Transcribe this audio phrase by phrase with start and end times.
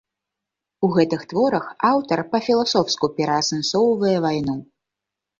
[0.85, 4.57] У гэтых творах аўтар па-філасофску пераасэнсоўвае вайну.